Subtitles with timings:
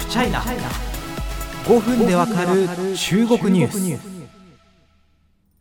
[0.00, 2.66] フチャイナ5分でわかる
[2.96, 4.10] 中国ニュース。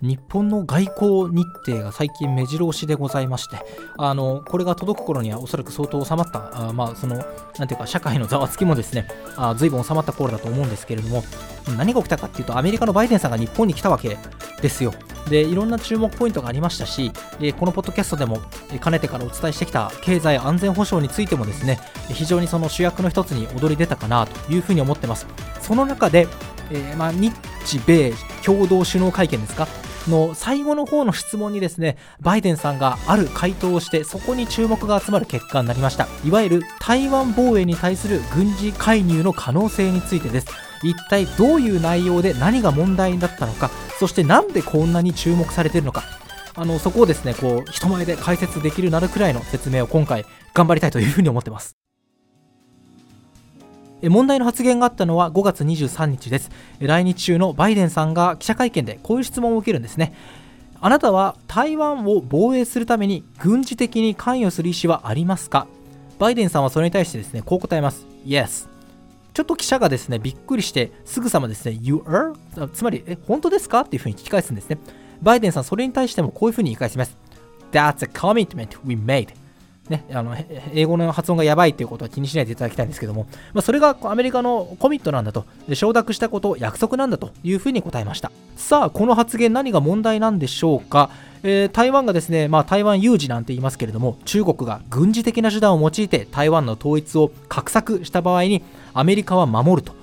[0.00, 3.56] 日本の外交日程が最近目白押しでございまして
[3.96, 11.24] あのこれが届く頃にはおそらく相当収まったあまあそのなんていうか社会のざわつきもですねあ随分収まった頃だと思うんですけれども
[11.76, 14.18] 何が起きたかっていうとアメリカのバイデンさんが日本に来たわけ
[14.62, 14.94] ですよ。
[15.28, 17.12] でいろんな注目ポイントがありましたし
[17.58, 18.40] このポッドキャストでも
[18.80, 25.26] かねてからお伝えしてきた経済安全保障についてもですね非常にその主役の一つに躍り出たかなというふうに思ってます。
[25.60, 26.26] その中で、
[26.70, 27.32] えー、まあ、日
[27.86, 28.12] 米
[28.44, 29.68] 共同首脳会見ですか？
[30.08, 36.08] の最後の方の質問にですねバイデンさんがある回答をしてそこに注目が集まる結果になりました。
[36.24, 40.67] いわゆる台湾防衛に対する軍事介入の可能性についてです。
[40.82, 46.04] 一体どういう内容で何が問題だったのかそしてなんでこんなに注目されているのか。
[46.54, 51.76] あのそこをですねこう人前で解説できるなるくらいの説明を今回頑張りたいというふうに思ってます。
[54.02, 56.50] 問題の発言があったのは5月23日です。
[56.80, 60.14] 来日中のバイデンさんが記者会見でこういう質問を受けるんですね。
[60.80, 65.66] あなたは台湾を防衛するために軍事的に関与する意思はありますか？
[66.18, 68.04] バイデンさんはそれに対してですねこう答えます。
[68.24, 68.68] Yes
[69.38, 72.34] ちょっと記者がですねびっくりしてすぐさまですね You are?
[72.70, 73.82] つまりえ本当ですか？
[73.82, 74.78] っていうふうに聞き返すんですね
[75.22, 77.16] バイデンさんそれに対してもこういうふうに言い返します
[77.70, 79.28] That's a commitment we made
[79.88, 80.36] ね、あの
[80.74, 88.30] 英語の発音がやばいということは気にしないでいただきたいんですけども、まあ、それがアメリカのコミットなんだと、承諾したこと、約束なんだというふうに答えました。
[88.54, 91.08] さあ、この発言、何が問題なんでしょうか？
[91.42, 98.62] えー、台湾がですね、まあ、台湾有事なんて言いますけれども、中国が軍事的な手段を用いて台湾の統一を画策した場合に、
[98.94, 99.98] アメリカは守ると。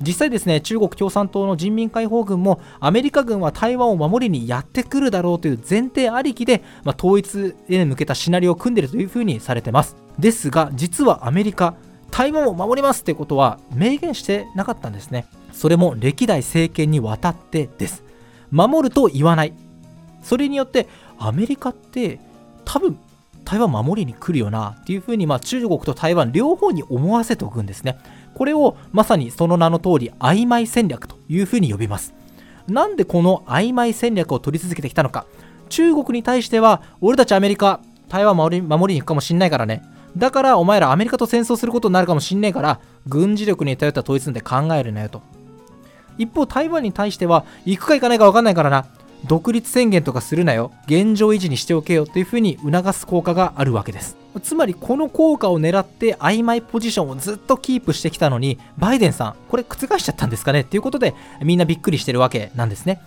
[0.00, 9.96] 実際ですね中国共産党の人民解放軍もアメリカ軍は台湾を守りにやってくるだろうという前提ありきで、まあ、統一へ向けたシナリオを組んでいるというふうにされてます。
[10.18, 11.74] ですが実はアメリカ
[12.10, 15.26] 台湾を守りますってことは明言してなかったんですね。
[15.52, 18.04] それも歴代政権にわたってです。
[18.50, 19.54] 守ると言わない。
[20.26, 20.88] それによって
[21.18, 22.18] アメリカって
[22.64, 22.98] 多分
[23.44, 27.96] 台湾守りに来るよなっていうふうに、まあ、中国と台湾両方に思わせておくんですね。
[28.34, 32.12] これをまさにその名の通り曖昧戦略というふうに呼びます。
[32.66, 35.26] なんでこの曖昧戦略を取り続けてきたのか。
[35.68, 39.84] 中国に対しては俺たちアメリカ台湾守り守りに行くかもしんないからね。
[40.16, 45.22] だからお前らアメリカと戦争することになるかもしんねえから軍事力に頼った統一なんて考えるなよと。
[46.18, 48.86] 一方台湾に対しては行くか行かないか分かんないからな。
[49.24, 50.72] 独立宣言とかするなよ。
[50.86, 54.16] 現状維持にしておけよというふうに促す効果があるわけです。
[54.42, 60.60] つまりこの効果を狙って曖昧ポジションをずっとキープしてきたのにバイデンさんこれ覆しちゃったんですかね？
[60.60, 63.00] っていうことでみんなびっくりしてるわけなんですね。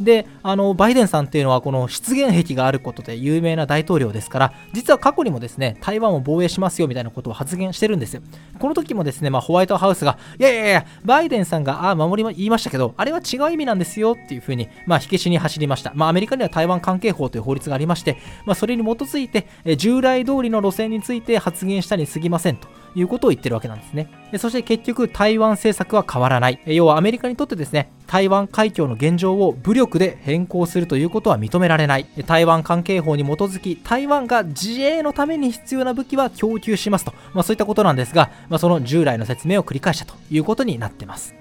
[0.00, 8.22] であのバイデンさんっていうのはこの失言癖があることで有名な大統領ですから実は過去にもですね台湾を防衛しますよみたいなことを発言してるんですよ。
[8.58, 22.68] この時もですね、まあ、ホワイトハウスがいやいやいやバイデンさんがあ守りま言いましたけどあれは違う意味なんですよっていうふうに、まあ、火消しに走りました、まあ、アメリカには台湾関係法という法律がありまして、まあ、それに基づいて従来通りの路線について発言したに過ぎませんと。
[22.94, 24.10] いうことを言ってるわけなんですね。
[24.32, 26.60] でそして結局台湾政策は変わらない。
[26.66, 32.06] 要はアメリカにとってですね、台湾海峡の現状を武力で変更するということは認められない。
[32.26, 41.34] 台湾関係法に基づき、台湾が自衛のために必要な武器は供給しますと、まあ、そういったことなんですが、まあ、その従来の説明を繰り返したということになってます。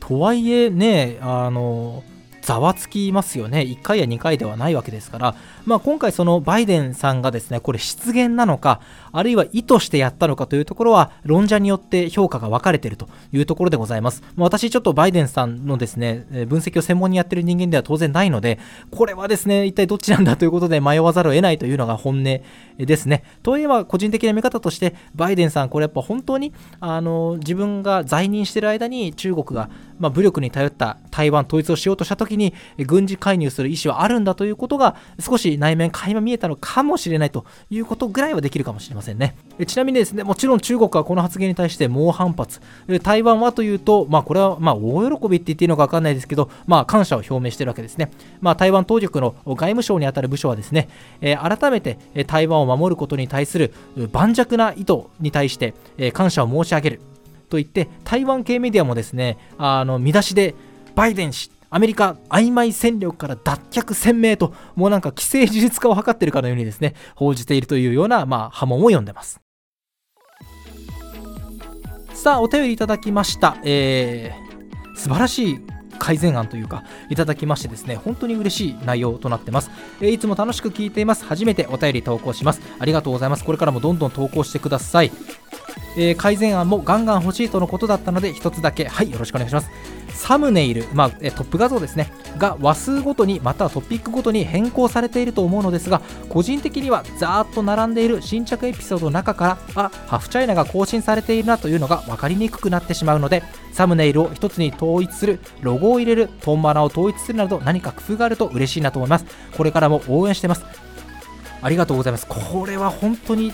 [0.00, 2.02] とはいえね、あの、
[2.50, 3.60] ざわつきますよね。
[3.60, 8.80] 1回や2回ではないわけですから、まあ、今回そのバイデンさんがですね、これ失言なのか、
[9.12, 14.24] あるいは意図してやったのかというところは、論者によって評価が分かれているというところでございます。
[14.34, 18.58] まあ、私ちょっとバイデンさんのですね、分析を専門にやってる人間では当然ないので、
[18.90, 22.42] これはですね、一体どっちなんだということで迷わざるを得ないというのが本音で
[22.96, 23.22] すね。
[23.44, 39.36] といえば個人的な見方として、バイデンさん、これやっぱ本当にあの自分が在任してる間に中国が、まあ、武力に頼った台湾統一をしようとしたときに、軍事介入する意思はあるんだということが、少し内面垣間見えたのかもしれないということぐらいはできるかもしれませんね。
[39.66, 42.60] ちなみにですね、もちろん中国はこの発言に対して猛反発。
[43.02, 48.10] 台湾はというと、まあこれはま大喜びって言っていいのか分かんないですけど、まあ感謝を表明しているわけですね。
[48.40, 50.88] まあ台湾当局の外務省にあたる部署はですね、
[51.20, 53.74] え、改めて台湾を守ることに対する
[54.12, 57.00] 盤石な意図に対して、え、感謝を申し上げる
[57.50, 60.54] と言って、台湾系メディアもですね、あの見出しで
[60.94, 69.40] バイデン氏アメリカ曖昧戦力から脱却鮮明と、もうなんか既成事実化を図っているかのようにですね、報じているというような、まあ、波紋を読んでます。
[72.12, 73.56] さあ、お便りいただきました。
[73.64, 75.60] えー、素晴らしい
[76.00, 79.70] 改善案というか、いただきましてですね、本当に嬉しい内容となってます。
[80.00, 81.24] えー、いつも楽しく聞いています。
[81.24, 82.60] 初めてお便り投稿します。
[82.80, 83.44] ありがとうございます。
[83.44, 85.12] これからもどんどん投稿してください。
[85.96, 88.86] えー改善案もガンガン欲しいとのことだったので一つだけ。
[88.86, 89.70] はいよろしくお願いします。
[90.12, 92.12] サムネイル、まあ、えトップ画像ですね。
[92.38, 109.24] が話数ごとにまたはトピックごとに変更されていると思うのですが個人的にはざーっと並んでいる新着エピソードの中からあハフチャイナが更新されているなというのが分かりにくくなってしまうのでサムネイルを一つに統一するロゴを入れるトンマナを統一するなど何か工夫があると嬉しいなと思います。
[109.56, 110.64] これからも応援してます。
[111.62, 112.26] ありがとうございます。
[112.26, 113.52] これは本当に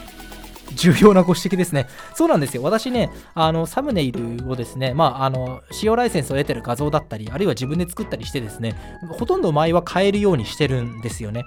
[0.75, 1.89] 重要なご指摘ですね。
[2.15, 2.63] そうなんですよ。
[2.63, 8.77] 私ね、あのサムネイルをですね、まあ、あの使用ライセンスを得てる画像だったり、あるいは自分で作ったりしてですね、
[9.19, 11.45] ほとんど前は変えるようにしてるんですよね。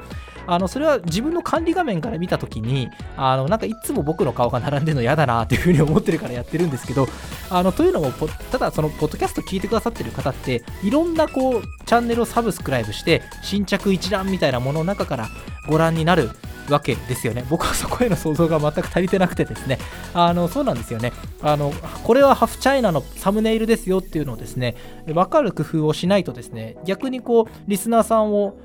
[0.47, 7.07] あのそれは自分の管理画面から見たときに、あのなんかいつも僕の顔が並んでるの嫌だなっていうふうに思ってるからやってるんですけど、
[7.49, 8.11] あのというのも、
[8.51, 15.29] ただそのポッドキャスト聞いてくださってる方って、いろんなこうチャンネルをサブスクライブして、新着一覧みたいなものの中から
[15.67, 16.31] ご覧になる
[16.69, 17.45] わけですよね。
[17.49, 19.79] 僕はそこへの想像が全く足りてなくてですね、
[20.13, 21.11] あのそうなんですよね
[21.41, 21.73] あの。
[22.03, 24.75] これはハフチャイナのサムネイルですよっていうのをですね、
[25.05, 28.57] 分かる工夫をしないとですね、逆にこう、リスナーさんを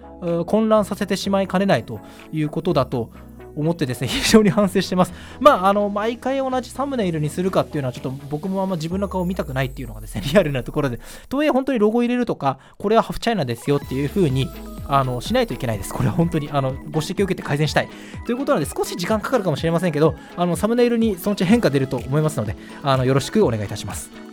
[0.46, 2.00] 混乱させてしまいかねないと
[2.32, 3.10] いうことだと
[3.56, 5.12] 思ってですね、非常に反省してます。
[5.40, 11.00] まあ、あの、毎回同じサムネイルにするかっていうのは、ちょっと僕もあんま自分の顔見たくないっていうのがですね、リアルなところで。
[11.28, 14.48] とはいえ、本当にロゴ入れるとか、これはハフチャイナですよっていう風に、
[14.86, 15.94] あの、しないといけないです。
[15.94, 17.88] これは本当に、あの、ご指摘を受けて改善したい。
[18.26, 24.23] ということなので、少し時間かかるかもしれませんけど、あの、サムネイルにそのうち変化出ると思いますので、あの、よろしくお願いいたします。